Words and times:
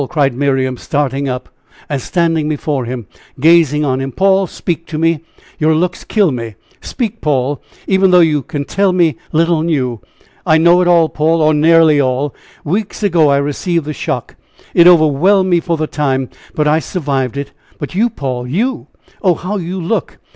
cried 0.09 0.33
Miriam, 0.33 0.77
starting 0.77 1.29
up, 1.29 1.47
standing 1.99 2.49
before 2.49 2.85
him, 2.85 3.05
gazing 3.39 3.85
on 3.85 4.01
him. 4.01 4.11
"Paul! 4.11 4.47
speak 4.47 4.87
to 4.87 4.97
me. 4.97 5.19
Your 5.59 5.75
looks 5.75 6.03
kill 6.05 6.31
me. 6.31 6.55
Speak, 6.81 7.21
Paul! 7.21 7.61
even 7.85 8.09
though 8.09 8.19
you 8.19 8.41
can 8.41 8.65
tell 8.65 8.93
me 8.93 9.17
little 9.31 9.61
new. 9.61 10.01
I 10.43 10.57
know 10.57 10.81
it 10.81 10.87
all, 10.87 11.07
Paul; 11.07 11.39
or 11.39 11.53
nearly 11.53 12.01
all. 12.01 12.33
Weeks 12.63 13.03
ago 13.03 13.29
I 13.29 13.37
received 13.37 13.85
the 13.85 13.93
shock! 13.93 14.35
it 14.73 14.87
overwhelmed 14.87 15.51
me 15.51 15.59
for 15.59 15.77
the 15.77 15.85
time; 15.85 16.31
but 16.55 16.67
I 16.67 16.79
survived 16.79 17.37
it! 17.37 17.51
But 17.77 17.93
you, 17.93 18.09
Paul 18.09 18.47
you! 18.47 18.87
Oh! 19.21 19.35
how 19.35 19.57
you 19.57 19.79
look! 19.79 20.17